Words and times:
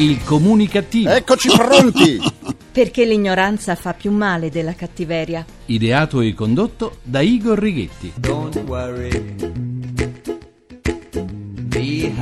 Il 0.00 0.24
comunicativo. 0.24 1.10
Eccoci 1.10 1.50
pronti! 1.50 2.18
Perché 2.72 3.04
l'ignoranza 3.04 3.74
fa 3.74 3.92
più 3.92 4.10
male 4.10 4.48
della 4.48 4.72
cattiveria. 4.72 5.44
Ideato 5.66 6.22
e 6.22 6.32
condotto 6.32 7.00
da 7.02 7.20
Igor 7.20 7.58
Righetti. 7.58 8.10
Don't 8.16 8.56
worry. 8.66 9.69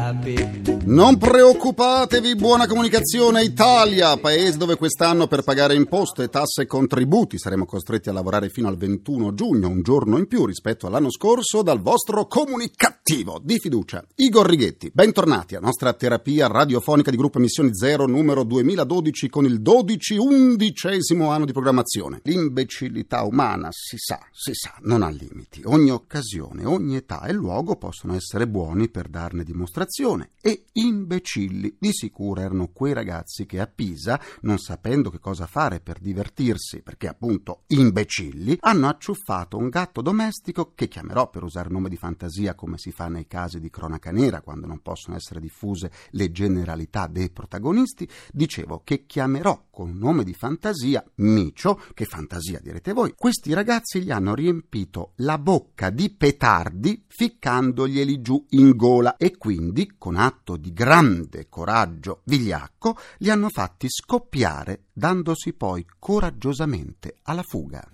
Happy. 0.08 0.86
Non 0.86 1.18
preoccupatevi, 1.18 2.34
buona 2.34 2.66
comunicazione 2.66 3.42
Italia, 3.42 4.16
paese 4.16 4.56
dove 4.56 4.76
quest'anno 4.76 5.26
per 5.26 5.42
pagare 5.42 5.74
imposte, 5.74 6.30
tasse 6.30 6.62
e 6.62 6.66
contributi 6.66 7.38
saremo 7.38 7.66
costretti 7.66 8.08
a 8.08 8.12
lavorare 8.12 8.48
fino 8.48 8.68
al 8.68 8.78
21 8.78 9.34
giugno, 9.34 9.68
un 9.68 9.82
giorno 9.82 10.16
in 10.16 10.26
più 10.26 10.46
rispetto 10.46 10.86
all'anno 10.86 11.10
scorso, 11.10 11.60
dal 11.60 11.82
vostro 11.82 12.26
comunicativo 12.26 13.38
di 13.42 13.58
fiducia. 13.58 14.02
Igor 14.14 14.48
Righetti, 14.48 14.90
bentornati 14.90 15.56
a 15.56 15.60
nostra 15.60 15.92
terapia 15.92 16.46
radiofonica 16.46 17.10
di 17.10 17.18
gruppo 17.18 17.36
Emissioni 17.36 17.74
Zero 17.74 18.06
numero 18.06 18.44
2012 18.44 19.28
con 19.28 19.44
il 19.44 19.60
12 19.60 20.16
undicesimo 20.16 21.30
anno 21.30 21.44
di 21.44 21.52
programmazione. 21.52 22.20
L'imbecillità 22.22 23.24
umana, 23.24 23.68
si 23.72 23.96
sa, 23.98 24.18
si 24.32 24.54
sa, 24.54 24.74
non 24.84 25.02
ha 25.02 25.10
limiti. 25.10 25.60
Ogni 25.66 25.90
occasione, 25.90 26.64
ogni 26.64 26.96
età 26.96 27.24
e 27.24 27.34
luogo 27.34 27.76
possono 27.76 28.14
essere 28.14 28.48
buoni 28.48 28.88
per 28.88 29.08
darne 29.08 29.44
dimostrazione 29.44 29.96
e 30.40 30.66
imbecilli. 30.72 31.76
Di 31.78 31.92
sicuro 31.92 32.40
erano 32.40 32.68
quei 32.68 32.92
ragazzi 32.92 33.46
che 33.46 33.60
a 33.60 33.66
Pisa, 33.66 34.20
non 34.42 34.58
sapendo 34.58 35.10
che 35.10 35.18
cosa 35.18 35.46
fare 35.46 35.80
per 35.80 35.98
divertirsi, 35.98 36.82
perché 36.82 37.08
appunto 37.08 37.64
imbecilli, 37.66 38.58
hanno 38.60 38.88
acciuffato 38.88 39.56
un 39.56 39.68
gatto 39.68 40.00
domestico 40.00 40.72
che 40.74 40.88
chiamerò 40.88 41.28
per 41.28 41.42
usare 41.42 41.68
nome 41.68 41.88
di 41.88 41.96
fantasia 41.96 42.54
come 42.54 42.78
si 42.78 42.92
fa 42.92 43.08
nei 43.08 43.26
casi 43.26 43.60
di 43.60 43.70
cronaca 43.70 44.10
nera 44.10 44.40
quando 44.40 44.66
non 44.66 44.80
possono 44.80 45.16
essere 45.16 45.40
diffuse 45.40 45.90
le 46.10 46.30
generalità 46.30 47.06
dei 47.06 47.30
protagonisti, 47.30 48.08
dicevo 48.32 48.82
che 48.84 49.04
chiamerò 49.06 49.66
con 49.70 49.96
nome 49.96 50.24
di 50.24 50.34
fantasia 50.34 51.04
Micio, 51.16 51.80
che 51.94 52.04
fantasia 52.04 52.60
direte 52.60 52.92
voi, 52.92 53.14
questi 53.16 53.52
ragazzi 53.52 54.02
gli 54.02 54.10
hanno 54.10 54.34
riempito 54.34 55.12
la 55.16 55.38
bocca 55.38 55.90
di 55.90 56.10
petardi 56.10 57.04
ficcandoglieli 57.06 58.20
giù 58.20 58.44
in 58.50 58.76
gola. 58.76 59.16
E 59.16 59.36
quindi 59.36 59.77
con 59.98 60.16
atto 60.16 60.56
di 60.56 60.72
grande 60.72 61.48
coraggio 61.48 62.22
vigliacco 62.24 62.96
li 63.18 63.30
hanno 63.30 63.48
fatti 63.48 63.86
scoppiare 63.88 64.84
dandosi 64.92 65.52
poi 65.52 65.86
coraggiosamente 65.98 67.18
alla 67.22 67.42
fuga. 67.42 67.88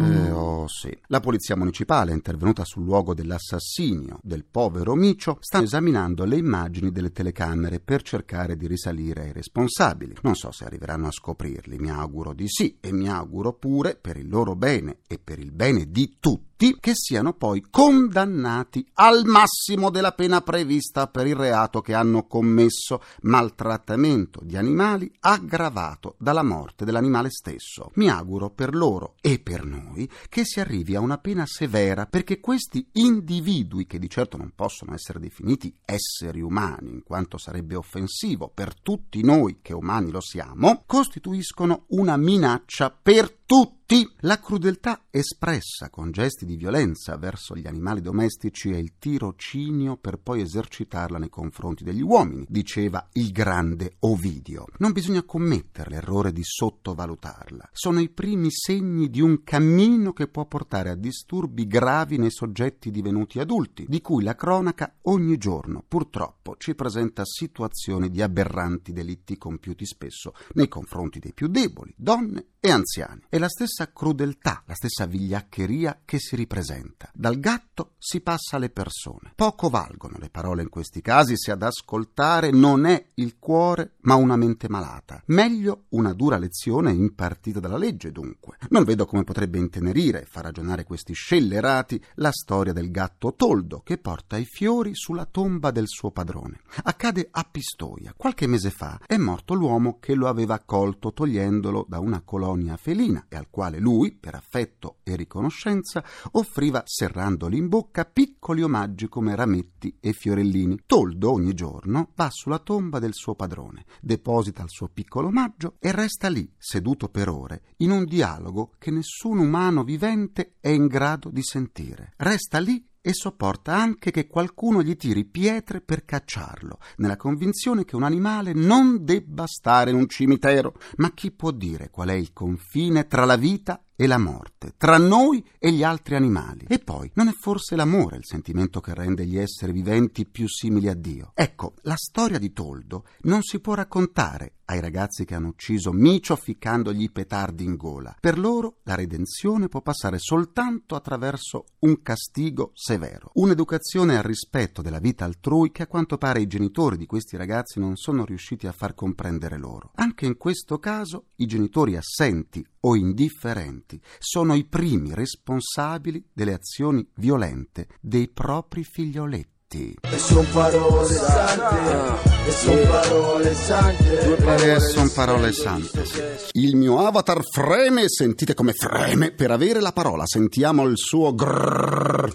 Eh, 0.00 0.30
oh 0.30 0.66
sì. 0.68 0.96
La 1.08 1.20
polizia 1.20 1.56
municipale, 1.56 2.12
intervenuta 2.12 2.64
sul 2.64 2.84
luogo 2.84 3.12
dell'assassinio 3.12 4.20
del 4.22 4.44
povero 4.44 4.94
Micio, 4.94 5.38
sta 5.40 5.60
esaminando 5.60 6.24
le 6.24 6.36
immagini 6.36 6.90
delle 6.90 7.12
telecamere 7.12 7.80
per 7.80 8.02
cercare 8.02 8.56
di 8.56 8.66
risalire 8.66 9.22
ai 9.22 9.32
responsabili. 9.32 10.16
Non 10.22 10.34
so 10.36 10.52
se 10.52 10.64
arriveranno 10.64 11.08
a 11.08 11.12
scoprirli, 11.12 11.78
mi 11.78 11.90
auguro 11.90 12.32
di 12.32 12.48
sì 12.48 12.78
e 12.80 12.92
mi 12.92 13.08
auguro 13.08 13.52
pure, 13.52 13.96
per 13.96 14.16
il 14.16 14.28
loro 14.28 14.54
bene 14.54 14.98
e 15.06 15.18
per 15.18 15.38
il 15.38 15.50
bene 15.52 15.90
di 15.90 16.16
tutti, 16.20 16.49
che 16.78 16.92
siano 16.92 17.32
poi 17.32 17.64
condannati 17.70 18.86
al 18.94 19.24
massimo 19.24 19.88
della 19.88 20.12
pena 20.12 20.42
prevista 20.42 21.06
per 21.06 21.26
il 21.26 21.34
reato 21.34 21.80
che 21.80 21.94
hanno 21.94 22.26
commesso, 22.26 23.00
maltrattamento 23.22 24.40
di 24.42 24.58
animali 24.58 25.10
aggravato 25.20 26.16
dalla 26.18 26.42
morte 26.42 26.84
dell'animale 26.84 27.30
stesso. 27.30 27.90
Mi 27.94 28.10
auguro 28.10 28.50
per 28.50 28.74
loro 28.74 29.14
e 29.22 29.38
per 29.38 29.64
noi 29.64 30.08
che 30.28 30.44
si 30.44 30.60
arrivi 30.60 30.94
a 30.94 31.00
una 31.00 31.16
pena 31.16 31.46
severa 31.46 32.04
perché 32.04 32.40
questi 32.40 32.86
individui, 32.92 33.86
che 33.86 33.98
di 33.98 34.10
certo 34.10 34.36
non 34.36 34.52
possono 34.54 34.92
essere 34.92 35.18
definiti 35.18 35.74
esseri 35.82 36.42
umani, 36.42 36.90
in 36.90 37.02
quanto 37.02 37.38
sarebbe 37.38 37.74
offensivo 37.74 38.50
per 38.52 38.78
tutti 38.78 39.22
noi 39.22 39.60
che 39.62 39.72
umani 39.72 40.10
lo 40.10 40.20
siamo, 40.20 40.82
costituiscono 40.84 41.84
una 41.88 42.18
minaccia 42.18 42.90
per 42.90 43.30
tutti. 43.46 43.79
La 44.20 44.38
crudeltà 44.38 45.06
espressa 45.10 45.90
con 45.90 46.12
gesti 46.12 46.46
di 46.46 46.54
violenza 46.54 47.16
verso 47.16 47.56
gli 47.56 47.66
animali 47.66 48.00
domestici 48.00 48.70
è 48.70 48.76
il 48.76 48.92
tirocinio 49.00 49.96
per 49.96 50.18
poi 50.18 50.42
esercitarla 50.42 51.18
nei 51.18 51.28
confronti 51.28 51.82
degli 51.82 52.02
uomini, 52.02 52.46
diceva 52.48 53.08
il 53.14 53.32
grande 53.32 53.96
Ovidio. 54.00 54.66
Non 54.76 54.92
bisogna 54.92 55.24
commettere 55.24 55.90
l'errore 55.90 56.30
di 56.30 56.42
sottovalutarla. 56.44 57.70
Sono 57.72 57.98
i 57.98 58.10
primi 58.10 58.52
segni 58.52 59.10
di 59.10 59.20
un 59.20 59.42
cammino 59.42 60.12
che 60.12 60.28
può 60.28 60.44
portare 60.44 60.90
a 60.90 60.94
disturbi 60.94 61.66
gravi 61.66 62.16
nei 62.16 62.30
soggetti 62.30 62.92
divenuti 62.92 63.40
adulti, 63.40 63.86
di 63.88 64.00
cui 64.00 64.22
la 64.22 64.36
cronaca 64.36 64.98
ogni 65.02 65.36
giorno 65.36 65.82
purtroppo 65.88 66.54
ci 66.58 66.76
presenta 66.76 67.22
situazioni 67.24 68.08
di 68.08 68.22
aberranti 68.22 68.92
delitti 68.92 69.36
compiuti 69.36 69.84
spesso 69.84 70.34
nei 70.52 70.68
confronti 70.68 71.18
dei 71.18 71.32
più 71.32 71.48
deboli, 71.48 71.92
donne 71.96 72.50
e 72.60 72.70
anziani. 72.70 73.22
È 73.28 73.38
la 73.38 73.48
stessa 73.48 73.79
crudeltà, 73.88 74.62
la 74.66 74.74
stessa 74.74 75.06
vigliaccheria 75.06 76.02
che 76.04 76.18
si 76.18 76.36
ripresenta. 76.36 77.10
Dal 77.12 77.38
gatto 77.38 77.92
si 77.98 78.20
passa 78.20 78.56
alle 78.56 78.70
persone. 78.70 79.32
Poco 79.34 79.68
valgono 79.68 80.16
le 80.18 80.30
parole 80.30 80.62
in 80.62 80.68
questi 80.68 81.00
casi 81.00 81.34
se 81.36 81.50
ad 81.50 81.62
ascoltare 81.62 82.50
non 82.50 82.86
è 82.86 83.06
il 83.14 83.38
cuore 83.38 83.94
ma 84.02 84.14
una 84.14 84.36
mente 84.36 84.68
malata. 84.68 85.22
Meglio 85.26 85.84
una 85.90 86.12
dura 86.12 86.38
lezione 86.38 86.92
impartita 86.92 87.60
dalla 87.60 87.76
legge, 87.76 88.12
dunque. 88.12 88.56
Non 88.70 88.84
vedo 88.84 89.06
come 89.06 89.24
potrebbe 89.24 89.58
intenerire 89.58 90.22
e 90.22 90.26
far 90.26 90.44
ragionare 90.44 90.84
questi 90.84 91.12
scellerati 91.12 92.02
la 92.14 92.32
storia 92.32 92.72
del 92.72 92.90
gatto 92.90 93.34
Toldo 93.34 93.80
che 93.80 93.98
porta 93.98 94.36
i 94.36 94.44
fiori 94.44 94.94
sulla 94.94 95.26
tomba 95.26 95.70
del 95.70 95.86
suo 95.86 96.10
padrone. 96.10 96.60
Accade 96.84 97.28
a 97.30 97.46
Pistoia. 97.50 98.14
Qualche 98.16 98.46
mese 98.46 98.70
fa 98.70 98.98
è 99.06 99.16
morto 99.16 99.54
l'uomo 99.54 99.98
che 100.00 100.14
lo 100.14 100.28
aveva 100.28 100.54
accolto 100.54 101.12
togliendolo 101.12 101.86
da 101.88 101.98
una 101.98 102.20
colonia 102.22 102.76
felina 102.76 103.26
e 103.28 103.36
al 103.36 103.48
quale 103.50 103.69
lui, 103.78 104.12
per 104.12 104.34
affetto 104.34 104.98
e 105.02 105.16
riconoscenza, 105.16 106.04
offriva, 106.32 106.82
serrandoli 106.84 107.58
in 107.58 107.68
bocca, 107.68 108.04
piccoli 108.04 108.62
omaggi 108.62 109.08
come 109.08 109.34
rametti 109.34 109.96
e 110.00 110.12
fiorellini. 110.12 110.82
Toldo 110.86 111.30
ogni 111.30 111.54
giorno 111.54 112.10
va 112.14 112.28
sulla 112.30 112.58
tomba 112.58 112.98
del 112.98 113.14
suo 113.14 113.34
padrone, 113.34 113.84
deposita 114.00 114.62
il 114.62 114.70
suo 114.70 114.88
piccolo 114.88 115.28
omaggio 115.28 115.76
e 115.78 115.92
resta 115.92 116.28
lì, 116.28 116.50
seduto 116.58 117.08
per 117.08 117.28
ore, 117.28 117.62
in 117.78 117.90
un 117.90 118.04
dialogo 118.04 118.72
che 118.78 118.90
nessun 118.90 119.38
umano 119.38 119.84
vivente 119.84 120.56
è 120.60 120.68
in 120.68 120.86
grado 120.86 121.30
di 121.30 121.42
sentire. 121.42 122.14
Resta 122.16 122.58
lì 122.58 122.88
e 123.02 123.12
sopporta 123.12 123.74
anche 123.74 124.10
che 124.10 124.26
qualcuno 124.26 124.82
gli 124.82 124.96
tiri 124.96 125.24
pietre 125.24 125.80
per 125.80 126.04
cacciarlo, 126.04 126.78
nella 126.96 127.16
convinzione 127.16 127.84
che 127.84 127.96
un 127.96 128.02
animale 128.02 128.52
non 128.52 129.04
debba 129.04 129.46
stare 129.46 129.90
in 129.90 129.96
un 129.96 130.08
cimitero. 130.08 130.74
Ma 130.96 131.12
chi 131.12 131.30
può 131.30 131.50
dire 131.50 131.90
qual 131.90 132.08
è 132.08 132.14
il 132.14 132.32
confine 132.32 133.06
tra 133.06 133.24
la 133.24 133.36
vita 133.36 133.82
e 134.00 134.06
la 134.06 134.16
morte, 134.16 134.72
tra 134.78 134.96
noi 134.96 135.44
e 135.58 135.72
gli 135.72 135.82
altri 135.82 136.14
animali. 136.14 136.64
E 136.66 136.78
poi, 136.78 137.10
non 137.16 137.28
è 137.28 137.32
forse 137.32 137.76
l'amore 137.76 138.16
il 138.16 138.24
sentimento 138.24 138.80
che 138.80 138.94
rende 138.94 139.26
gli 139.26 139.36
esseri 139.36 139.72
viventi 139.72 140.24
più 140.24 140.48
simili 140.48 140.88
a 140.88 140.94
Dio? 140.94 141.32
Ecco, 141.34 141.74
la 141.82 141.96
storia 141.96 142.38
di 142.38 142.54
Toldo 142.54 143.04
non 143.24 143.42
si 143.42 143.60
può 143.60 143.74
raccontare 143.74 144.54
ai 144.70 144.80
ragazzi 144.80 145.24
che 145.24 145.34
hanno 145.34 145.48
ucciso 145.48 145.92
Micio 145.92 146.36
ficcandogli 146.36 147.02
i 147.02 147.10
petardi 147.10 147.64
in 147.64 147.76
gola. 147.76 148.16
Per 148.18 148.38
loro 148.38 148.78
la 148.84 148.94
redenzione 148.94 149.68
può 149.68 149.82
passare 149.82 150.18
soltanto 150.18 150.94
attraverso 150.94 151.64
un 151.80 152.00
castigo 152.02 152.70
severo, 152.72 153.32
un'educazione 153.34 154.16
al 154.16 154.22
rispetto 154.22 154.80
della 154.80 155.00
vita 155.00 155.24
altrui 155.24 155.72
che 155.72 155.82
a 155.82 155.88
quanto 155.88 156.18
pare 156.18 156.40
i 156.40 156.46
genitori 156.46 156.96
di 156.96 157.06
questi 157.06 157.36
ragazzi 157.36 157.80
non 157.80 157.96
sono 157.96 158.24
riusciti 158.24 158.68
a 158.68 158.72
far 158.72 158.94
comprendere 158.94 159.58
loro. 159.58 159.90
Anche 159.96 160.24
in 160.24 160.36
questo 160.36 160.78
caso 160.78 161.26
i 161.36 161.46
genitori 161.46 161.96
assenti 161.96 162.64
o 162.82 162.94
indifferenti 162.94 163.89
sono 164.18 164.54
i 164.54 164.64
primi 164.64 165.14
responsabili 165.14 166.22
delle 166.32 166.52
azioni 166.52 167.06
violente 167.14 167.88
dei 168.00 168.28
propri 168.28 168.84
figlioletti. 168.84 169.96
E 170.00 170.18
son 170.18 170.44
parole 170.50 171.14
sante, 171.14 172.48
e 172.48 172.50
son 172.50 172.88
parole 172.88 173.54
sante. 173.54 174.74
Eh, 174.74 174.80
son 174.80 175.12
parole 175.12 175.52
sante. 175.52 176.38
Il 176.52 176.74
mio 176.74 177.06
avatar 177.06 177.40
freme, 177.48 178.08
sentite 178.08 178.54
come 178.54 178.72
freme 178.72 179.30
per 179.30 179.52
avere 179.52 179.80
la 179.80 179.92
parola. 179.92 180.26
Sentiamo 180.26 180.84
il 180.86 180.96
suo 180.96 181.32
grrr. 181.36 182.32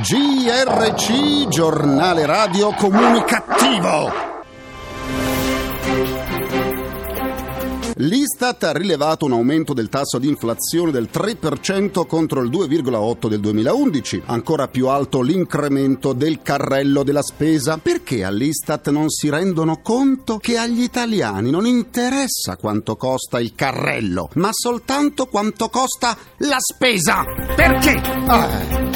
GRC, 0.00 1.48
giornale 1.48 2.24
radio 2.26 2.72
comunicativo. 2.74 4.33
L'Istat 7.96 8.64
ha 8.64 8.72
rilevato 8.72 9.24
un 9.24 9.32
aumento 9.32 9.72
del 9.72 9.88
tasso 9.88 10.18
di 10.18 10.28
inflazione 10.28 10.90
del 10.90 11.08
3% 11.12 12.06
contro 12.06 12.40
il 12.42 12.50
2,8% 12.50 13.28
del 13.28 13.40
2011, 13.40 14.22
ancora 14.26 14.68
più 14.68 14.88
alto 14.88 15.20
l'incremento 15.20 16.12
del 16.12 16.40
carrello 16.42 17.04
della 17.04 17.22
spesa. 17.22 17.78
Perché 17.78 18.24
all'Istat 18.24 18.90
non 18.90 19.10
si 19.10 19.28
rendono 19.28 19.80
conto 19.80 20.38
che 20.38 20.56
agli 20.56 20.82
italiani 20.82 21.50
non 21.50 21.66
interessa 21.66 22.56
quanto 22.56 22.96
costa 22.96 23.40
il 23.40 23.54
carrello, 23.54 24.28
ma 24.34 24.50
soltanto 24.52 25.26
quanto 25.26 25.68
costa 25.68 26.16
la 26.38 26.58
spesa? 26.58 27.22
Perché? 27.54 28.00
Ah. 28.26 28.93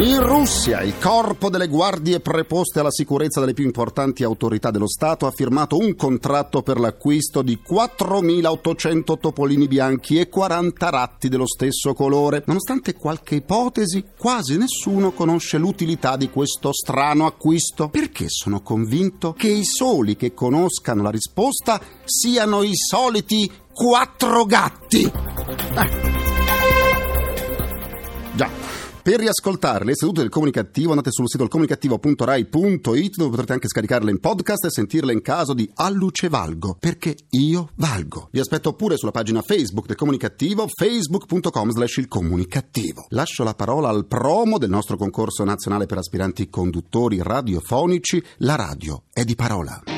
In 0.00 0.22
Russia, 0.22 0.82
il 0.82 0.96
corpo 0.96 1.50
delle 1.50 1.66
guardie 1.66 2.20
preposte 2.20 2.78
alla 2.78 2.90
sicurezza 2.90 3.40
delle 3.40 3.52
più 3.52 3.64
importanti 3.64 4.22
autorità 4.22 4.70
dello 4.70 4.86
Stato 4.86 5.26
ha 5.26 5.32
firmato 5.32 5.76
un 5.76 5.96
contratto 5.96 6.62
per 6.62 6.78
l'acquisto 6.78 7.42
di 7.42 7.58
4.800 7.68 9.18
topolini 9.18 9.66
bianchi 9.66 10.20
e 10.20 10.28
40 10.28 10.88
ratti 10.90 11.28
dello 11.28 11.48
stesso 11.48 11.94
colore. 11.94 12.44
Nonostante 12.46 12.94
qualche 12.94 13.34
ipotesi, 13.34 14.04
quasi 14.16 14.56
nessuno 14.56 15.10
conosce 15.10 15.58
l'utilità 15.58 16.16
di 16.16 16.30
questo 16.30 16.72
strano 16.72 17.26
acquisto. 17.26 17.88
Perché 17.88 18.26
sono 18.28 18.62
convinto 18.62 19.32
che 19.32 19.48
i 19.48 19.64
soli 19.64 20.14
che 20.14 20.32
conoscano 20.32 21.02
la 21.02 21.10
risposta 21.10 21.80
siano 22.04 22.62
i 22.62 22.76
soliti 22.76 23.50
quattro 23.72 24.44
gatti. 24.44 25.02
Eh. 25.02 26.17
Per 29.08 29.18
riascoltare 29.18 29.86
le 29.86 29.94
sedute 29.94 30.20
del 30.20 30.28
comunicativo 30.28 30.90
andate 30.90 31.10
sul 31.10 31.30
sito 31.30 31.48
comunicativo.rai.it 31.48 33.16
dove 33.16 33.30
potrete 33.30 33.52
anche 33.54 33.66
scaricarle 33.66 34.10
in 34.10 34.20
podcast 34.20 34.66
e 34.66 34.70
sentirle 34.70 35.14
in 35.14 35.22
caso 35.22 35.54
di 35.54 35.66
Alluce 35.76 36.28
Valgo, 36.28 36.76
perché 36.78 37.16
io 37.30 37.70
valgo. 37.76 38.28
Vi 38.30 38.38
aspetto 38.38 38.74
pure 38.74 38.98
sulla 38.98 39.10
pagina 39.10 39.40
Facebook 39.40 39.86
del 39.86 39.96
comunicativo 39.96 40.66
facebook.com 40.68 41.70
slash 41.70 41.96
il 41.96 42.06
comunicativo. 42.08 43.06
Lascio 43.08 43.44
la 43.44 43.54
parola 43.54 43.88
al 43.88 44.04
promo 44.04 44.58
del 44.58 44.68
nostro 44.68 44.98
concorso 44.98 45.42
nazionale 45.42 45.86
per 45.86 45.96
aspiranti 45.96 46.50
conduttori 46.50 47.22
radiofonici. 47.22 48.22
La 48.40 48.56
radio 48.56 49.04
è 49.10 49.24
di 49.24 49.34
parola. 49.34 49.97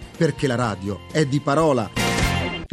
perché 0.17 0.47
la 0.47 0.55
radio 0.55 1.01
è 1.11 1.25
di 1.25 1.39
parola 1.39 2.01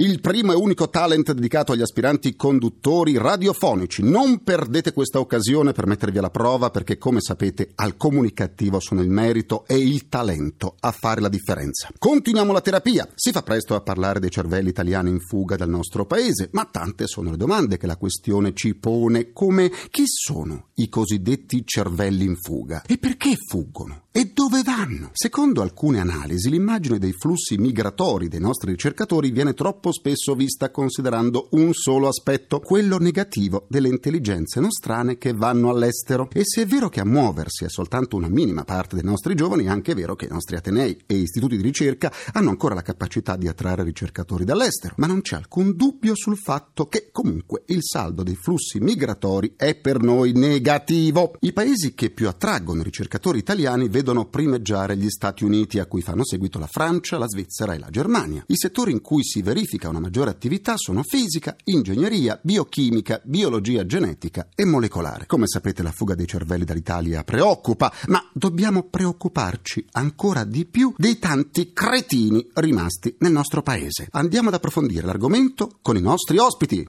il 0.01 0.21
primo 0.21 0.53
e 0.53 0.55
unico 0.55 0.91
talent 0.91 1.33
dedicato 1.33 1.73
agli 1.73 1.83
aspiranti 1.83 2.37
conduttori 2.37 3.19
radiofonici. 3.19 4.05
Non 4.05 4.45
perdete 4.45 4.93
questa 4.93 5.19
occasione 5.19 5.73
per 5.73 5.89
mettervi 5.89 6.19
alla 6.19 6.31
prova 6.31 6.71
perché, 6.71 6.99
come 6.99 7.21
sapete, 7.21 7.71
al 7.75 7.97
comunicativo 7.97 8.79
sono 8.79 9.03
il 9.03 9.09
merito 9.09 9.65
e 9.67 9.77
il 9.77 10.09
talento 10.09 10.77
a 10.79 10.93
fare 10.93 11.21
la 11.21 11.29
differenza. 11.29 11.89
Continuiamo 11.99 12.53
la 12.53 12.61
terapia. 12.61 13.09
Si 13.17 13.33
fa 13.33 13.43
presto 13.43 13.75
a 13.75 13.81
parlare 13.81 14.21
dei 14.21 14.31
cervelli 14.31 14.69
italiani 14.69 15.11
in 15.11 15.19
fuga 15.19 15.57
dal 15.57 15.69
nostro 15.69 16.07
paese, 16.07 16.49
ma 16.53 16.65
tante 16.65 17.09
sono 17.09 17.33
le 17.33 17.37
domande 17.37 17.77
che 17.77 17.89
la 17.89 17.97
questione 17.97 18.55
ci 18.55 18.77
pone, 18.77 19.33
come 19.33 19.69
chi 19.91 20.05
sono 20.07 20.69
i 20.75 20.89
cosiddetti 20.89 21.65
cervelli 21.65 22.25
in 22.25 22.37
fuga 22.37 22.83
e 22.87 22.99
perché 22.99 23.35
fuggono 23.49 24.03
e 24.19 24.33
dove 24.35 24.65
vanno? 24.65 25.11
Secondo 25.13 25.63
alcune 25.63 26.01
analisi, 26.01 26.51
l'immagine 26.51 26.99
dei 26.99 27.13
flussi 27.13 27.57
migratori 27.57 28.27
dei 28.27 28.41
nostri 28.41 28.73
ricercatori 28.73 29.31
viene 29.31 29.55
troppo 29.55 29.93
spesso 29.93 30.35
vista 30.35 30.73
considerando 30.73 31.47
un 31.53 31.73
solo 31.73 32.09
aspetto, 32.09 32.59
quello 32.59 32.99
negativo 32.99 33.67
delle 33.69 33.87
intelligenze 33.87 34.59
nostrane 34.59 35.19
che 35.19 35.35
vanno 35.35 35.71
all'estero. 35.71 36.29
E 36.33 36.41
se 36.43 36.63
è 36.63 36.67
vero 36.67 36.89
che 36.89 36.99
a 36.99 37.05
muoversi 37.05 37.63
è 37.65 37.69
soltanto 37.69 38.17
una 38.17 38.27
minima 38.29 38.65
parte 38.65 38.97
dei 38.97 39.05
nostri 39.05 39.37
giovani, 39.37 39.67
è 39.67 39.69
anche 39.69 39.95
vero 39.95 40.17
che 40.17 40.25
i 40.25 40.31
nostri 40.33 40.57
atenei 40.57 41.01
e 41.07 41.15
istituti 41.15 41.57
di 41.57 41.63
ricerca 41.63 42.13
hanno 42.33 42.51
ancora 42.51 42.75
la 42.75 42.83
capacità 42.83 43.37
di 43.37 43.47
attrarre 43.47 43.85
ricercatori 43.85 44.45
dall'estero. 44.45 44.95
Ma 44.97 45.07
non 45.07 45.21
c'è 45.21 45.37
alcun 45.37 45.77
dubbio 45.77 46.17
sul 46.17 46.39
fatto 46.39 46.87
che 46.87 47.11
comunque 47.13 47.63
il 47.67 47.85
saldo 47.85 48.25
dei 48.25 48.35
flussi 48.35 48.81
migratori 48.81 49.55
è 49.57 49.77
per 49.77 50.03
noi 50.03 50.33
negativo. 50.33 51.37
I 51.39 51.53
paesi 51.53 51.95
che 51.95 52.11
più 52.11 52.27
attraggono 52.27 52.83
ricercatori 52.83 53.39
italiani 53.39 53.89
vedono 53.89 54.07
primeggiare 54.29 54.97
gli 54.97 55.09
Stati 55.09 55.45
Uniti, 55.45 55.79
a 55.79 55.87
cui 55.87 56.03
fanno 56.03 56.25
seguito 56.25 56.59
la 56.59 56.67
Francia, 56.67 57.19
la 57.19 57.29
Svizzera 57.29 57.75
e 57.75 57.79
la 57.79 57.91
Germania. 57.91 58.45
I 58.47 58.57
settori 58.57 58.93
in 58.93 59.01
cui 59.01 59.23
si 59.25 59.43
verifica 59.43 59.89
una 59.89 60.01
maggiore 60.01 60.31
attività 60.31 60.75
sono 60.77 61.03
fisica, 61.03 61.57
ingegneria, 61.65 62.39
biochimica, 62.43 63.21
biologia 63.25 63.87
genetica 63.87 64.49
e 64.55 64.65
molecolare. 64.65 65.27
Come 65.27 65.47
sapete 65.47 65.83
la 65.83 65.93
fuga 65.93 66.15
dei 66.15 66.27
cervelli 66.27 66.65
dall'Italia 66.65 67.25
preoccupa, 67.25 67.93
ma 68.07 68.27
dobbiamo 68.33 68.85
preoccuparci 68.85 69.87
ancora 69.93 70.45
di 70.45 70.65
più 70.65 70.93
dei 70.97 71.19
tanti 71.19 71.73
cretini 71.73 72.49
rimasti 72.55 73.15
nel 73.19 73.33
nostro 73.33 73.63
paese. 73.63 74.09
Andiamo 74.13 74.49
ad 74.49 74.55
approfondire 74.55 75.07
l'argomento 75.07 75.79
con 75.83 75.97
i 75.97 76.01
nostri 76.01 76.39
ospiti. 76.39 76.87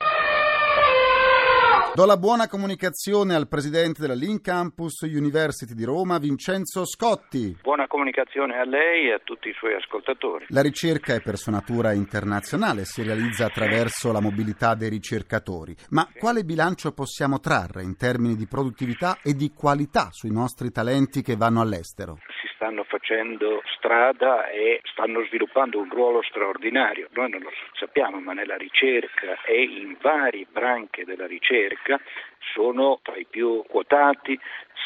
Do 1.96 2.06
la 2.06 2.18
buona 2.18 2.48
comunicazione 2.48 3.34
al 3.34 3.48
presidente 3.48 4.02
della 4.02 4.14
Link 4.14 4.42
Campus 4.42 5.02
University 5.02 5.74
di 5.74 5.84
Roma, 5.84 6.18
Vincenzo 6.20 6.86
Scotti. 6.86 7.58
Buona 7.62 7.88
comunicazione 7.88 8.58
a 8.58 8.64
lei 8.64 9.10
e 9.10 9.14
a 9.14 9.20
tutti 9.24 9.50
i 9.50 9.54
suoi 9.54 9.74
ascoltatori. 9.74 10.46
La 10.50 10.62
ricerca 10.62 11.16
è 11.16 11.22
per 11.22 11.38
sua 11.38 11.52
natura 11.52 11.92
internazionale, 11.92 12.86
si 12.86 13.02
realizza 13.02 13.48
attraverso 13.48 14.12
la 14.12 14.22
mobilità 14.22 14.76
dei 14.76 14.90
ricercatori. 14.90 15.76
Ma 15.90 16.08
quale 16.18 16.44
bilancio 16.44 16.94
possiamo 16.94 17.40
trarre 17.40 17.84
in 17.84 17.98
termini 17.98 18.36
di 18.36 18.46
produttività 18.46 19.18
e 19.22 19.34
di 19.34 19.52
qualità 19.52 20.10
sui 20.12 20.32
nostri 20.32 20.72
talenti 20.72 21.22
che 21.22 21.36
vanno 21.36 21.60
all'estero? 21.60 22.20
Stanno 22.60 22.84
facendo 22.84 23.62
strada 23.78 24.50
e 24.50 24.82
stanno 24.84 25.24
sviluppando 25.24 25.80
un 25.80 25.90
ruolo 25.90 26.22
straordinario. 26.22 27.08
Noi 27.14 27.30
non 27.30 27.44
lo 27.44 27.52
sappiamo, 27.72 28.20
ma 28.20 28.34
nella 28.34 28.58
ricerca 28.58 29.42
e 29.44 29.64
in 29.64 29.96
varie 30.02 30.46
branche 30.52 31.06
della 31.06 31.26
ricerca 31.26 31.98
sono 32.54 33.00
tra 33.02 33.16
i 33.16 33.26
più 33.30 33.64
quotati 33.68 34.40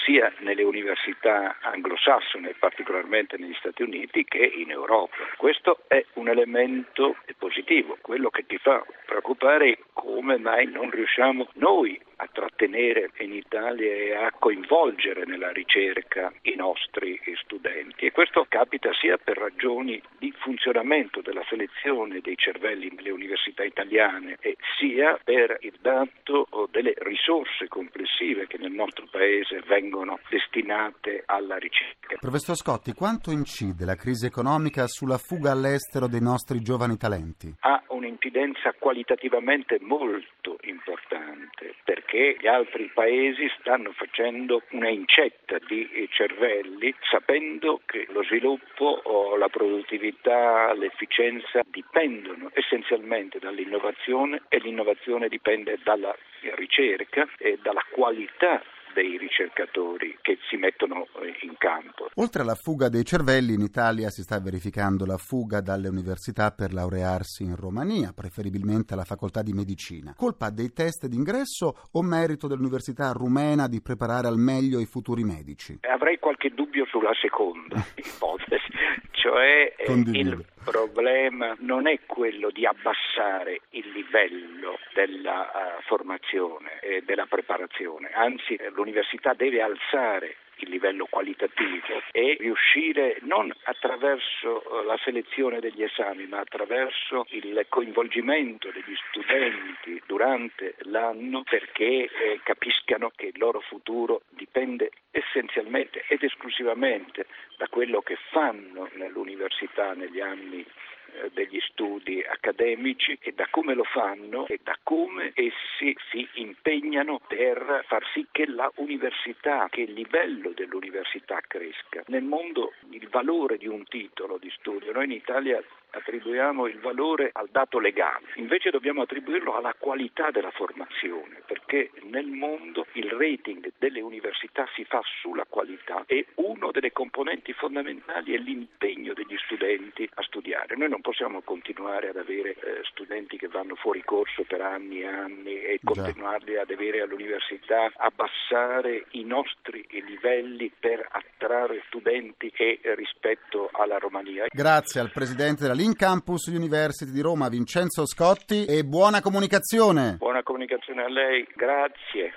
sia 0.06 0.32
nelle 0.40 0.64
università 0.64 1.58
anglosassone, 1.62 2.56
particolarmente 2.60 3.38
negli 3.38 3.56
Stati 3.56 3.84
Uniti, 3.84 4.26
che 4.26 4.44
in 4.44 4.72
Europa. 4.72 5.16
Questo 5.38 5.80
è 5.88 6.04
un 6.14 6.30
elemento 6.30 7.16
positivo. 7.38 7.98
Quello 8.02 8.30
che 8.30 8.46
ti 8.46 8.58
fa 8.58 8.84
preoccupare 9.06 9.72
è 9.72 9.78
come 9.94 10.38
mai 10.38 10.68
non 10.68 10.90
riusciamo 10.90 11.48
noi 11.54 12.00
a 12.18 12.30
trattenere 12.32 13.12
in 13.20 13.34
Italia 13.34 13.92
e 13.92 14.14
a 14.14 14.32
coinvolgere 14.38 15.26
nella 15.26 15.52
ricerca 15.52 16.32
i 16.44 16.56
nostri 16.56 17.20
studenti. 17.42 18.06
E 18.06 18.12
questo 18.12 18.46
capita 18.48 18.94
sia 18.94 19.18
per 19.18 19.38
ragioni 19.38 20.02
di 20.20 20.34
funzionamento 20.38 21.22
della 21.22 21.44
selezione 21.48 22.22
dei 22.22 22.38
cervelli 22.38 22.92
nelle 22.96 23.10
università 23.10 23.64
italiane, 23.64 24.38
sia 24.78 25.20
per 25.24 25.58
il 25.62 25.78
dato 25.82 26.48
delle 26.72 26.94
risorse 26.98 27.43
complessive 27.68 28.48
che 28.48 28.58
nel 28.58 28.72
nostro 28.72 29.08
Paese 29.10 29.62
vengono 29.68 30.20
destinate 30.30 31.24
alla 31.26 31.58
ricerca. 31.58 32.18
Professor 32.20 32.56
Scotti, 32.56 32.94
quanto 32.94 33.32
incide 33.32 33.86
la 33.86 33.96
crisi 33.96 34.26
economica 34.26 34.88
sulla 34.88 35.18
fuga 35.18 35.52
all'estero 35.52 36.08
dei 36.08 36.22
nostri 36.22 36.62
giovani 36.62 36.98
talenti? 36.98 37.54
Ha 37.60 37.84
un'incidenza 37.88 38.74
qualitativamente 38.78 39.78
molto 39.82 40.58
importante 40.62 41.76
perché 41.84 42.38
gli 42.40 42.48
altri 42.48 42.90
paesi 42.94 43.50
stanno 43.60 43.92
facendo 43.92 44.62
una 44.72 44.90
incetta 44.90 45.58
di 45.68 45.88
cervelli 46.12 46.94
sapendo 47.10 47.82
che 47.86 48.08
lo 48.10 48.24
sviluppo, 48.24 49.36
la 49.38 49.50
produttività, 49.50 50.74
l'efficienza 50.74 51.62
dipendono 51.66 52.52
essenzialmente 52.54 53.40
dall'innovazione 53.40 54.44
e 54.50 54.60
l'innovazione 54.60 55.28
dipende 55.28 55.80
dalla 55.84 56.16
ricerca 56.56 57.28
e 57.38 57.60
dalla 57.62 57.84
qualità 57.94 58.62
dei 58.94 59.18
ricercatori 59.18 60.18
che 60.22 60.38
si 60.50 60.56
mettono 60.56 61.08
eh, 61.22 61.46
in 61.46 61.56
campo. 61.58 62.10
Oltre 62.16 62.44
alla 62.44 62.56
fuga 62.56 62.90
dei 62.90 63.04
cervelli, 63.04 63.54
in 63.54 63.62
Italia 63.62 64.10
si 64.10 64.22
sta 64.22 64.40
verificando 64.40 65.06
la 65.06 65.18
fuga 65.18 65.62
dalle 65.62 65.90
università 65.90 66.52
per 66.52 66.74
laurearsi 66.74 67.44
in 67.44 67.56
Romania, 67.56 68.14
preferibilmente 68.16 68.94
alla 68.94 69.04
facoltà 69.04 69.42
di 69.42 69.52
medicina. 69.52 70.14
Colpa 70.16 70.50
dei 70.52 70.72
test 70.72 71.08
d'ingresso 71.08 71.74
o 71.92 72.02
merito 72.02 72.48
dell'università 72.48 73.12
rumena 73.12 73.68
di 73.68 73.82
preparare 73.82 74.28
al 74.28 74.38
meglio 74.38 74.80
i 74.80 74.86
futuri 74.86 75.24
medici? 75.24 75.80
Avrei 75.82 76.20
qualche 76.20 76.50
dubbio 76.50 76.86
sulla 76.86 77.14
seconda 77.20 77.84
ipotesi, 77.96 78.72
cioè 79.12 79.74
eh, 79.76 79.92
il 79.92 80.46
problema 80.64 81.56
non 81.60 81.88
è 81.88 82.00
quello 82.06 82.50
di 82.50 82.66
abbassare 82.66 83.62
il 83.72 83.90
livello 83.92 84.80
della 84.94 85.52
uh, 85.54 85.82
formazione 85.84 86.80
e 86.80 87.04
della 87.06 87.26
preparazione, 87.26 88.10
anzi 88.14 88.58
l'università 88.74 89.34
deve 89.34 89.62
alzare 89.62 90.38
il 90.58 90.70
livello 90.70 91.08
qualitativo 91.10 92.02
e 92.12 92.38
riuscire 92.40 93.18
non 93.22 93.54
attraverso 93.64 94.82
eh, 94.82 94.86
la 94.86 94.98
selezione 95.04 95.60
degli 95.60 95.84
esami 95.84 96.26
ma 96.28 96.40
attraverso 96.40 97.26
il 97.30 97.66
coinvolgimento 97.70 98.70
degli 98.72 98.96
studenti 99.10 100.02
durante 100.06 100.76
l'anno 100.84 101.44
perché 101.44 101.84
eh, 102.06 102.40
capiscano 102.44 103.12
che 103.16 103.28
il 103.28 103.38
loro 103.38 103.60
futuro 103.62 104.22
dipende 104.30 104.92
essenzialmente 105.12 106.06
ed 106.08 106.24
esclusivamente 106.24 107.26
da 107.64 107.70
quello 107.70 108.02
che 108.02 108.18
fanno 108.32 108.90
nell'università 108.96 109.94
negli 109.94 110.20
anni 110.20 110.60
eh, 110.60 111.30
degli 111.34 111.62
studi 111.62 112.22
accademici 112.22 113.18
e 113.22 113.32
da 113.32 113.48
come 113.50 113.74
lo 113.74 113.86
fanno 113.86 114.46
e 114.48 114.60
da 114.62 114.78
come 114.84 115.32
essi 115.34 115.96
si 116.12 116.28
impegnano 116.34 117.22
per 117.26 117.86
far 117.88 118.04
sì 118.12 118.28
che 118.32 118.48
la 118.48 118.70
università, 118.76 119.68
che 119.70 119.82
il 119.82 119.94
livello 119.94 120.50
dell'università 120.50 121.40
cresca. 121.48 122.04
Nel 122.08 122.24
mondo 122.24 122.74
il 122.90 123.08
valore 123.08 123.56
di 123.56 123.68
un 123.68 123.86
titolo 123.86 124.38
di 124.38 124.52
studio, 124.58 124.92
noi 124.92 125.06
in 125.06 125.12
Italia 125.12 125.64
attribuiamo 125.94 126.68
il 126.68 126.80
valore 126.80 127.30
al 127.32 127.50
dato 127.52 127.80
legale, 127.80 128.28
invece 128.36 128.70
dobbiamo 128.70 129.04
attribuirlo 129.04 129.56
alla 129.56 129.76
qualità 129.78 130.32
della 130.32 130.52
formazione, 130.52 131.42
perché 131.46 131.92
nel 132.04 132.28
mondo 132.28 132.86
il 132.94 133.10
rating 133.12 133.72
delle 133.78 134.02
università 134.02 134.68
si 134.76 134.84
fa 134.86 135.02
sulla 135.22 135.46
qualità 135.48 136.04
e 136.08 136.28
una 136.36 136.52
delle 136.72 136.92
componenti 136.92 137.54
fondamentali 137.54 138.34
è 138.34 138.38
l'impegno 138.38 139.14
degli 139.14 139.38
studenti 139.46 140.10
a 140.14 140.24
studiare. 140.24 140.76
Noi 140.76 140.90
non 140.90 141.02
possiamo 141.02 141.42
continuare 141.42 142.10
ad 142.10 142.18
avere 142.18 142.52
eh, 142.52 142.82
studenti 142.84 143.38
che 143.38 143.48
vanno 143.48 143.76
fuori 143.76 144.02
corso 144.04 144.44
per 144.44 144.62
anni 144.62 145.02
e 145.02 145.08
anni 145.08 145.62
e 145.62 145.80
continuarli 145.84 146.58
ad 146.58 146.70
avere 146.70 147.02
all'università, 147.02 147.92
abbassare 147.96 149.06
i 149.12 149.24
nostri 149.24 149.86
livelli 149.90 150.72
per 150.78 151.06
attrarre 151.12 151.84
studenti 151.88 152.52
e 152.56 152.80
rispetto 152.96 153.70
alla 153.72 153.98
Romania. 153.98 154.46
Grazie 154.50 155.02
al 155.02 155.12
Presidente 155.12 155.64
della 155.64 155.76
Link 155.84 155.98
Campus 155.98 156.46
University 156.46 157.12
di 157.12 157.20
Roma, 157.20 157.50
Vincenzo 157.50 158.06
Scotti, 158.06 158.64
e 158.64 158.86
buona 158.86 159.20
comunicazione. 159.20 160.16
Buona 160.18 160.42
comunicazione 160.42 161.04
a 161.04 161.10
lei, 161.10 161.46
grazie. 161.58 162.32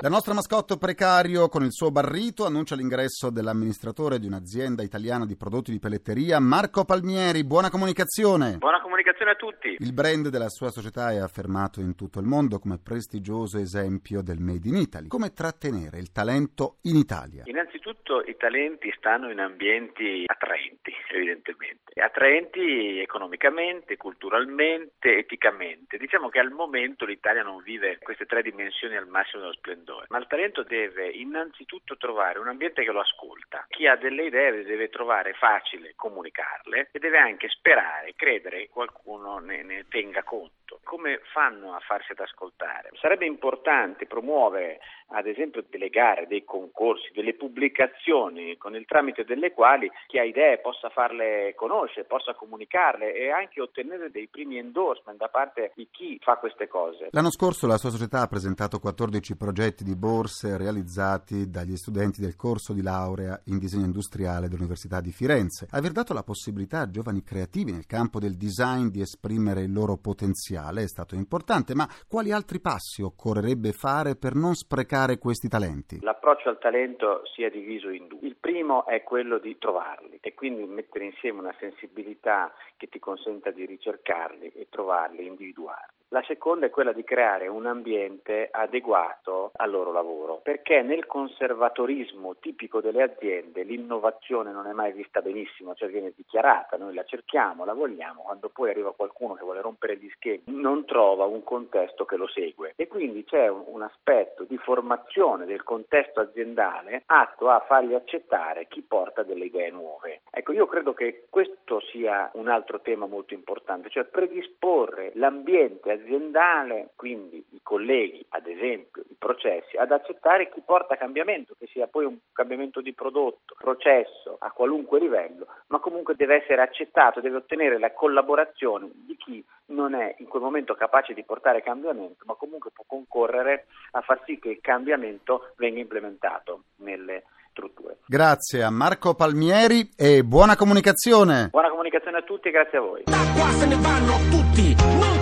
La 0.00 0.08
nostra 0.08 0.32
mascotte 0.32 0.78
precario 0.78 1.48
con 1.48 1.64
il 1.64 1.72
suo 1.72 1.90
barrito 1.90 2.46
annuncia 2.46 2.76
l'ingresso 2.76 3.30
dell'amministratore 3.30 4.20
di 4.20 4.26
un'azienda 4.28 4.82
italiana 4.84 5.26
di 5.26 5.36
prodotti 5.36 5.72
di 5.72 5.80
pelletteria, 5.80 6.38
Marco 6.38 6.84
Palmieri. 6.84 7.44
Buona 7.44 7.68
comunicazione. 7.68 8.58
Buona 8.58 8.80
comunicazione 8.80 9.32
a 9.32 9.34
tutti. 9.34 9.76
Il 9.78 9.92
brand 9.92 10.28
della 10.28 10.48
sua 10.48 10.70
società 10.70 11.10
è 11.10 11.18
affermato 11.18 11.80
in 11.80 11.96
tutto 11.96 12.20
il 12.20 12.26
mondo 12.26 12.60
come 12.60 12.78
prestigioso 12.78 13.58
esempio 13.58 14.22
del 14.22 14.38
Made 14.38 14.68
in 14.68 14.76
Italy. 14.76 15.08
Come 15.08 15.32
trattenere 15.32 15.98
il 15.98 16.12
talento 16.12 16.78
in 16.82 16.94
Italia? 16.94 17.42
Innanzitutto 17.46 18.22
i 18.22 18.36
talenti 18.36 18.92
stanno 18.96 19.30
in 19.30 19.40
ambienti 19.40 20.22
attraenti, 20.26 20.92
evidentemente. 21.12 22.00
Attraenti 22.00 23.00
economicamente, 23.00 23.96
culturalmente, 23.96 25.18
eticamente. 25.18 25.96
Diciamo 25.96 26.28
che 26.28 26.38
al 26.38 26.50
momento 26.50 27.04
l'Italia 27.04 27.42
non 27.42 27.62
vive 27.62 27.98
queste 27.98 28.26
tre 28.26 28.42
dimensioni 28.42 28.96
al 28.96 29.08
massimo 29.08 29.42
dello 29.42 29.54
splendore 29.54 29.71
splendore, 29.72 30.06
ma 30.08 30.18
il 30.18 30.26
talento 30.26 30.62
deve 30.62 31.08
innanzitutto 31.08 31.96
trovare 31.96 32.38
un 32.38 32.48
ambiente 32.48 32.84
che 32.84 32.92
lo 32.92 33.00
ascolta. 33.00 33.64
Chi 33.68 33.86
ha 33.86 33.96
delle 33.96 34.24
idee 34.24 34.64
deve 34.64 34.88
trovare 34.88 35.32
facile 35.32 35.94
comunicarle 35.96 36.90
e 36.92 36.98
deve 36.98 37.18
anche 37.18 37.48
sperare, 37.48 38.14
credere 38.14 38.58
che 38.58 38.68
qualcuno 38.68 39.38
ne, 39.38 39.62
ne 39.62 39.86
tenga 39.88 40.22
conto. 40.22 40.61
Come 40.82 41.20
fanno 41.32 41.74
a 41.74 41.80
farsi 41.80 42.12
ad 42.12 42.20
ascoltare? 42.20 42.90
Sarebbe 43.00 43.26
importante 43.26 44.06
promuovere 44.06 44.78
ad 45.14 45.26
esempio 45.26 45.64
delle 45.68 45.88
gare, 45.88 46.26
dei 46.26 46.44
concorsi, 46.44 47.10
delle 47.12 47.34
pubblicazioni 47.34 48.56
con 48.56 48.74
il 48.74 48.86
tramite 48.86 49.24
delle 49.24 49.52
quali 49.52 49.90
chi 50.06 50.18
ha 50.18 50.24
idee 50.24 50.58
possa 50.58 50.88
farle 50.88 51.54
conoscere, 51.54 52.06
possa 52.06 52.34
comunicarle 52.34 53.12
e 53.14 53.30
anche 53.30 53.60
ottenere 53.60 54.10
dei 54.10 54.28
primi 54.28 54.58
endorsement 54.58 55.18
da 55.18 55.28
parte 55.28 55.72
di 55.74 55.88
chi 55.90 56.18
fa 56.22 56.36
queste 56.36 56.68
cose. 56.68 57.08
L'anno 57.10 57.30
scorso 57.30 57.66
la 57.66 57.76
sua 57.76 57.90
società 57.90 58.20
ha 58.20 58.26
presentato 58.26 58.78
14 58.78 59.36
progetti 59.36 59.84
di 59.84 59.96
borse 59.96 60.56
realizzati 60.56 61.50
dagli 61.50 61.76
studenti 61.76 62.20
del 62.20 62.36
corso 62.36 62.72
di 62.72 62.82
laurea 62.82 63.38
in 63.46 63.58
disegno 63.58 63.84
industriale 63.84 64.48
dell'Università 64.48 65.00
di 65.00 65.10
Firenze. 65.10 65.66
Aver 65.70 65.92
dato 65.92 66.14
la 66.14 66.22
possibilità 66.22 66.80
a 66.80 66.90
giovani 66.90 67.22
creativi 67.22 67.72
nel 67.72 67.86
campo 67.86 68.18
del 68.18 68.36
design 68.36 68.86
di 68.86 69.00
esprimere 69.00 69.62
il 69.62 69.72
loro 69.72 69.96
potenziale 69.96 70.61
è 70.70 70.86
stato 70.86 71.14
importante, 71.14 71.74
ma 71.74 71.88
quali 72.08 72.32
altri 72.32 72.60
passi 72.60 73.02
occorrerebbe 73.02 73.72
fare 73.72 74.16
per 74.16 74.34
non 74.34 74.54
sprecare 74.54 75.18
questi 75.18 75.48
talenti? 75.48 75.98
L'approccio 76.00 76.48
al 76.48 76.58
talento 76.58 77.22
si 77.34 77.42
è 77.42 77.50
diviso 77.50 77.90
in 77.90 78.06
due. 78.06 78.20
Il 78.22 78.36
primo 78.36 78.86
è 78.86 79.02
quello 79.02 79.38
di 79.38 79.58
trovarli 79.58 80.18
e 80.20 80.34
quindi 80.34 80.64
mettere 80.64 81.04
insieme 81.04 81.40
una 81.40 81.54
sensibilità 81.58 82.52
che 82.76 82.88
ti 82.88 82.98
consenta 82.98 83.50
di 83.50 83.66
ricercarli 83.66 84.52
e 84.54 84.68
trovarli, 84.70 85.26
individuarli. 85.26 86.00
La 86.12 86.22
seconda 86.26 86.66
è 86.66 86.70
quella 86.70 86.92
di 86.92 87.04
creare 87.04 87.48
un 87.48 87.64
ambiente 87.64 88.50
adeguato 88.52 89.50
al 89.56 89.70
loro 89.70 89.92
lavoro, 89.92 90.40
perché 90.42 90.82
nel 90.82 91.06
conservatorismo 91.06 92.36
tipico 92.36 92.82
delle 92.82 93.02
aziende 93.02 93.62
l'innovazione 93.62 94.52
non 94.52 94.66
è 94.66 94.72
mai 94.72 94.92
vista 94.92 95.22
benissimo, 95.22 95.74
cioè 95.74 95.88
viene 95.88 96.12
dichiarata, 96.14 96.76
noi 96.76 96.92
la 96.92 97.04
cerchiamo, 97.04 97.64
la 97.64 97.72
vogliamo, 97.72 98.24
quando 98.24 98.50
poi 98.50 98.68
arriva 98.68 98.92
qualcuno 98.92 99.32
che 99.32 99.42
vuole 99.42 99.62
rompere 99.62 99.96
gli 99.96 100.10
schemi 100.10 100.41
non 100.46 100.84
trova 100.84 101.24
un 101.24 101.42
contesto 101.42 102.04
che 102.04 102.16
lo 102.16 102.28
segue 102.28 102.72
e 102.76 102.86
quindi 102.88 103.24
c'è 103.24 103.48
un, 103.48 103.82
aspetto 103.82 104.44
di 104.44 104.56
formazione 104.58 105.44
del 105.44 105.64
contesto 105.64 106.20
aziendale 106.20 107.02
atto 107.06 107.50
a 107.50 107.64
fargli 107.66 107.94
accettare 107.94 108.68
chi 108.68 108.82
porta 108.82 109.24
delle 109.24 109.46
idee 109.46 109.70
nuove. 109.70 110.20
Ecco, 110.30 110.52
io 110.52 110.66
credo 110.66 110.94
che 110.94 111.26
questo 111.28 111.80
sia 111.90 112.30
un 112.34 112.48
altro 112.48 112.80
tema 112.80 113.06
molto 113.06 113.34
importante, 113.34 113.90
cioè 113.90 114.04
predisporre 114.04 115.10
l'ambiente 115.14 115.90
aziendale 115.90 116.10
aziendale, 116.32 116.90
quindi 116.96 117.44
i 117.50 117.60
colleghi, 117.62 118.24
ad 118.30 118.46
esempio, 118.46 119.02
i 119.08 119.16
processi, 119.18 119.76
ad 119.76 119.92
accettare 119.92 120.50
chi 120.50 120.62
porta 120.64 120.96
cambiamento, 120.96 121.54
che 121.58 121.66
sia 121.72 121.86
poi 121.86 122.04
un 122.04 122.18
cambiamento 122.32 122.80
di 122.80 122.92
prodotto, 122.92 123.54
processo 123.58 124.36
a 124.38 124.50
qualunque 124.50 124.98
livello, 124.98 125.46
ma 125.68 125.78
comunque 125.78 126.14
deve 126.14 126.42
essere 126.42 126.60
accettato, 126.60 127.20
deve 127.20 127.36
ottenere 127.36 127.78
la 127.78 127.92
collaborazione 127.92 128.90
di 128.92 129.16
chi 129.16 129.44
non 129.66 129.94
è 129.94 130.14
in 130.18 130.28
quel 130.28 130.42
momento 130.42 130.74
capace 130.74 131.14
di 131.14 131.24
portare 131.24 131.62
cambiamento, 131.62 132.24
ma 132.26 132.34
comunque 132.34 132.70
può 132.72 132.84
concorrere 132.86 133.66
a 133.92 134.00
far 134.00 134.22
sì 134.24 134.38
che 134.38 134.50
il 134.50 134.60
cambiamento 134.60 135.52
venga 135.56 135.80
implementato 135.80 136.64
nelle 136.76 137.24
strutture. 137.50 137.98
Grazie 138.06 138.62
a 138.62 138.70
Marco 138.70 139.14
Palmieri 139.14 139.90
e 139.96 140.24
buona 140.24 140.56
comunicazione. 140.56 141.48
Buona 141.50 141.70
comunicazione 141.70 142.18
a 142.18 142.22
tutti 142.22 142.48
e 142.48 142.50
grazie 142.50 142.78
a 142.78 142.80
voi. 142.80 143.02
Da 143.04 143.32
qua 143.34 143.48
se 143.50 143.66
ne 143.66 143.76
vanno 143.76 144.16
tutti, 144.30 144.74
non 144.74 145.21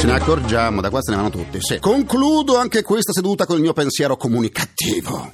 ce 0.00 0.06
ne 0.06 0.12
accorgiamo, 0.14 0.80
da 0.80 0.88
qua 0.88 1.02
se 1.02 1.10
ne 1.10 1.16
vanno 1.18 1.28
tutti. 1.28 1.58
Sì. 1.60 1.78
Concludo 1.78 2.56
anche 2.56 2.82
questa 2.82 3.12
seduta 3.12 3.44
con 3.44 3.56
il 3.56 3.62
mio 3.62 3.74
pensiero 3.74 4.16
comunicativo. 4.16 5.30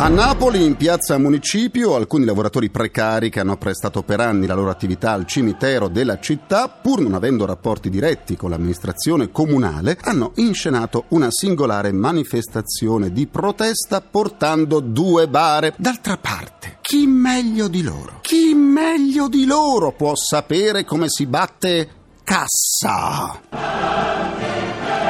A 0.00 0.08
Napoli, 0.08 0.64
in 0.64 0.76
piazza 0.76 1.18
Municipio, 1.18 1.94
alcuni 1.94 2.24
lavoratori 2.24 2.70
precari 2.70 3.30
che 3.30 3.40
hanno 3.40 3.56
prestato 3.56 4.02
per 4.02 4.20
anni 4.20 4.46
la 4.46 4.54
loro 4.54 4.70
attività 4.70 5.12
al 5.12 5.26
cimitero 5.26 5.88
della 5.88 6.18
città, 6.18 6.68
pur 6.68 7.00
non 7.00 7.14
avendo 7.14 7.44
rapporti 7.44 7.88
diretti 7.88 8.36
con 8.36 8.50
l'amministrazione 8.50 9.30
comunale, 9.30 9.98
hanno 10.00 10.32
inscenato 10.36 11.04
una 11.08 11.30
singolare 11.30 11.92
manifestazione 11.92 13.12
di 13.12 13.26
protesta 13.26 14.00
portando 14.00 14.80
due 14.80 15.28
bare. 15.28 15.74
D'altra 15.76 16.16
parte, 16.16 16.78
chi 16.80 17.06
meglio 17.06 17.66
di 17.66 17.82
loro? 17.82 18.18
Chi 18.22 18.54
meglio 18.54 19.28
di 19.28 19.46
loro 19.46 19.92
può 19.92 20.14
sapere 20.14 20.84
come 20.84 21.06
si 21.08 21.26
batte 21.26 21.97
cassa? 22.28 23.40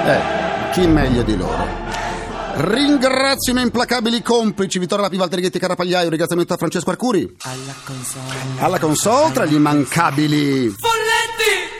Eh, 0.07 0.71
chi 0.73 0.87
meglio 0.87 1.23
di 1.23 1.37
loro? 1.37 1.67
Ringrazio 2.55 3.51
i 3.53 3.55
miei 3.55 3.67
implacabili 3.67 4.23
complici 4.23 4.79
Vittorio 4.79 5.05
Lapi, 5.05 5.17
Valterighetti, 5.17 5.59
Carapagliaio. 5.59 6.09
Ringraziamento 6.09 6.55
a 6.55 6.57
Francesco 6.57 6.91
Arcuri. 6.91 7.37
Alla 7.43 7.75
console. 7.85 8.35
Alla 8.59 8.79
console, 8.79 9.33
tra 9.33 9.45
gli 9.45 9.55
immancabili 9.55 10.75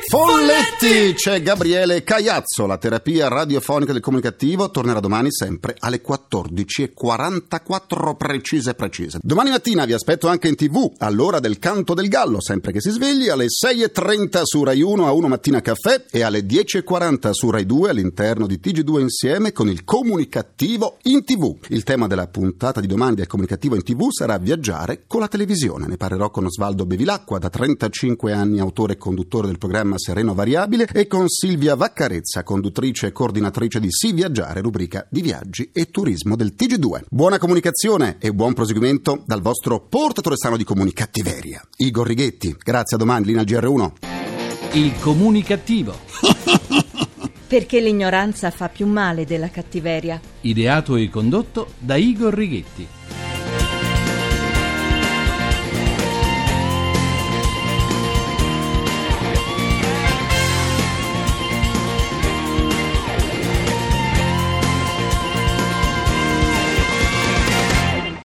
Folletti! 0.09 1.13
C'è 1.13 1.43
Gabriele 1.43 2.03
Cagliazzo, 2.03 2.65
la 2.65 2.79
terapia 2.79 3.29
radiofonica 3.29 3.93
del 3.93 4.01
comunicativo 4.01 4.71
tornerà 4.71 5.01
domani 5.01 5.31
sempre 5.31 5.77
alle 5.81 6.01
14.44 6.01 8.17
precise 8.17 8.73
precise. 8.73 9.19
Domani 9.21 9.51
mattina 9.51 9.85
vi 9.85 9.93
aspetto 9.93 10.29
anche 10.29 10.49
in 10.49 10.57
tv 10.57 10.91
all'ora 10.97 11.41
del 11.41 11.59
canto 11.59 11.93
del 11.93 12.09
gallo, 12.09 12.41
sempre 12.41 12.73
che 12.73 12.81
si 12.81 12.89
svegli, 12.89 13.29
alle 13.29 13.49
6.30 13.49 14.41
su 14.45 14.65
Rai 14.65 14.81
1 14.81 15.07
a 15.07 15.13
1 15.13 15.29
mattina 15.29 15.61
caffè 15.61 16.07
e 16.11 16.23
alle 16.23 16.41
10.40 16.41 17.33
su 17.33 17.51
Rai 17.51 17.67
2 17.67 17.91
all'interno 17.91 18.47
di 18.47 18.59
TG2 18.63 19.01
insieme 19.01 19.53
con 19.53 19.69
il 19.69 19.85
comunicativo 19.85 20.97
in 21.03 21.23
tv. 21.23 21.55
Il 21.69 21.83
tema 21.83 22.07
della 22.07 22.29
puntata 22.29 22.81
di 22.81 22.87
domani 22.87 23.15
del 23.15 23.27
comunicativo 23.27 23.75
in 23.75 23.83
tv 23.83 24.09
sarà 24.09 24.39
viaggiare 24.39 25.03
con 25.07 25.21
la 25.21 25.29
televisione. 25.29 25.87
Ne 25.87 25.99
parlerò 25.99 26.31
con 26.31 26.47
Osvaldo 26.47 26.87
Bevilacqua, 26.87 27.39
da 27.39 27.51
35 27.51 28.33
anni 28.33 28.59
autore 28.59 28.95
e 28.95 28.97
conduttore 28.97 29.49
del 29.49 29.59
programma 29.59 29.97
Sereno 29.99 30.35
Variabile 30.35 30.89
e 30.93 31.07
con 31.07 31.29
Silvia 31.29 31.75
Vaccarezza, 31.75 32.43
conduttrice 32.43 33.09
e 33.09 33.13
coordinatrice 33.13 33.81
di 33.81 33.91
Sì 33.91 34.13
Viaggiare, 34.13 34.61
rubrica 34.61 35.07
di 35.11 35.21
viaggi 35.21 35.71
e 35.73 35.91
turismo 35.91 36.37
del 36.37 36.55
TG2. 36.57 37.05
Buona 37.11 37.39
comunicazione 37.39 38.17
e 38.19 38.33
buon 38.33 38.55
proseguimento 38.55 39.23
dal 39.27 39.43
vostro 39.43 39.81
portatore 39.81 40.37
sano 40.37 40.57
di 40.57 40.65
comunicattiveria, 40.65 41.63
Igor 41.77 42.07
Righetti. 42.07 42.57
Grazie 42.59 42.97
a 42.97 42.99
domani, 42.99 43.27
linea 43.27 43.43
GR1. 43.43 43.91
Il 44.73 44.99
comunicativo. 45.01 45.97
Perché 47.49 47.81
l'ignoranza 47.81 48.51
fa 48.51 48.69
più 48.69 48.87
male 48.87 49.25
della 49.25 49.49
cattiveria. 49.49 50.21
Ideato 50.43 50.97
e 50.97 51.09
condotto 51.09 51.73
da 51.79 51.97
Igor 51.97 52.35
Righetti. 52.35 52.98